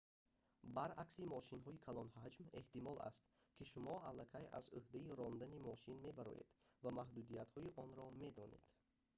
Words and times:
баръакси 0.75 1.25
мошинҳои 1.35 1.83
калонҳаҷм 1.87 2.45
эҳтимол 2.61 2.97
аст 3.09 3.23
ки 3.55 3.63
шумо 3.71 3.95
аллакай 4.09 4.45
аз 4.59 4.65
ӯҳдаи 4.79 5.13
рондани 5.19 5.63
мошин 5.69 5.95
мебароед 6.05 6.47
ва 6.83 6.89
маҳдудиятҳои 6.99 7.73
онро 7.83 8.05
медонед 8.23 8.63